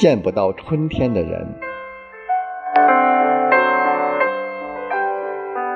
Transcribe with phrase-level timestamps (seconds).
[0.00, 1.46] 见不到春天的人，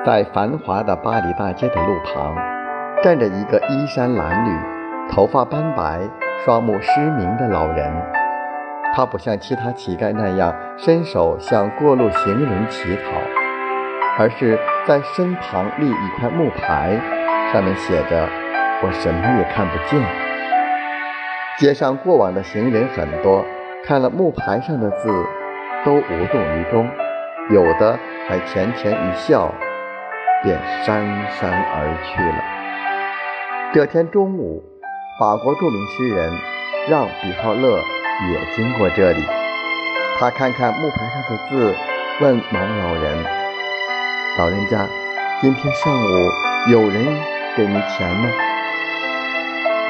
[0.03, 2.35] 在繁华的巴黎大街的路旁，
[3.03, 4.59] 站着一个衣衫褴褛、
[5.11, 6.01] 头发斑白、
[6.43, 7.93] 双目失明的老人。
[8.95, 13.21] 他不像其他乞丐那样伸手向过路行人乞讨，
[14.17, 14.57] 而是
[14.87, 16.99] 在身旁立一块木牌，
[17.53, 18.27] 上面写着
[18.81, 20.01] ：“我什么也看不见。”
[21.57, 23.45] 街上过往的行人很多。
[23.85, 25.07] 看了木牌上的字，
[25.85, 26.89] 都无动于衷，
[27.51, 27.97] 有的
[28.27, 29.53] 还甜甜一笑，
[30.43, 32.43] 便姗姗而去了。
[33.71, 34.63] 这天中午，
[35.19, 36.33] 法国著名诗人
[36.89, 39.23] 让·比浩勒也经过这里，
[40.17, 41.75] 他看看木牌上的字，
[42.21, 43.23] 问盲老人
[44.39, 44.87] ：“老人家，
[45.41, 46.31] 今天上午
[46.71, 47.05] 有人
[47.55, 48.29] 给您钱吗？”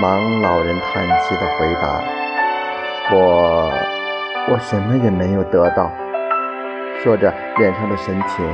[0.01, 2.01] 盲老人叹气的回答。
[3.11, 3.71] 我，
[4.49, 5.89] 我什么也没有得到。
[7.01, 8.45] 说着，脸上的神情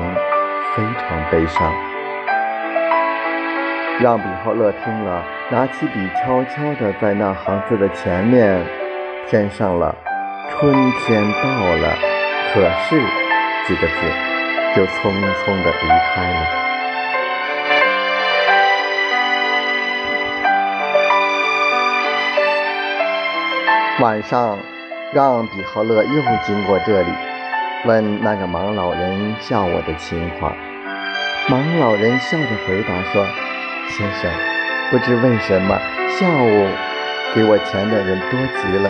[0.76, 1.74] 非常悲伤。
[4.00, 8.64] 让比浩勒听了，拿起笔，悄悄地在那行字的前面
[9.28, 9.96] 添上了
[10.50, 11.98] “春天到了，
[12.54, 13.02] 可是”
[13.68, 13.96] 几个字，
[14.76, 16.71] 就匆匆地离开了。
[24.02, 24.58] 晚上，
[25.14, 26.10] 让比浩勒又
[26.44, 27.12] 经过这里，
[27.86, 30.58] 问那个盲老人下午的情况。
[31.48, 33.24] 盲老人笑着回答说
[33.94, 34.32] ：“先生，
[34.90, 35.78] 不知为什么
[36.20, 36.68] 下午
[37.36, 38.90] 给我钱的人多极了。”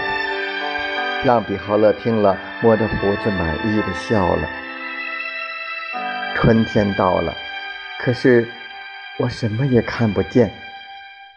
[1.27, 4.47] 让比浩勒听了，摸着胡子满意的笑了。
[6.35, 7.33] 春天到了，
[7.99, 8.47] 可是
[9.19, 10.49] 我什么也看不见。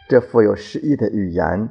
[0.09, 1.69] 这富有诗意的语言。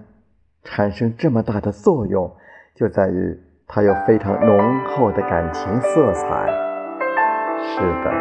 [0.63, 2.31] 产生这么大的作用，
[2.73, 6.47] 就在于它有非常浓厚的感情色彩。
[7.65, 8.11] 是的，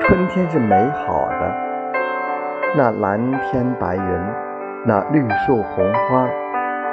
[0.00, 1.54] 春天是美好的，
[2.76, 4.02] 那蓝天白云，
[4.86, 6.28] 那绿树红花，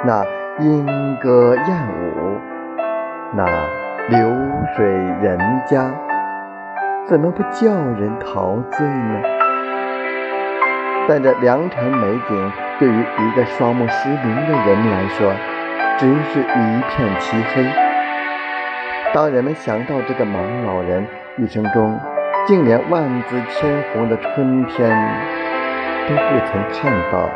[0.04, 0.22] 那
[0.60, 0.86] 莺
[1.22, 2.38] 歌燕舞，
[3.34, 3.44] 那
[4.08, 4.28] 流
[4.76, 5.90] 水人家，
[7.06, 9.22] 怎么不叫人陶醉呢？
[11.08, 12.67] 但这良辰美景。
[12.78, 15.32] 对于一个双目失明的人来说，
[15.98, 17.64] 只是一片漆黑。
[19.12, 21.04] 当人们想到这个盲老人
[21.38, 21.98] 一生中
[22.46, 24.88] 竟连万紫千红的春天
[26.08, 27.28] 都不曾看到，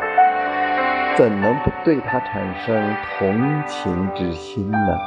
[1.15, 4.97] 怎能不对他产生同情之心呢？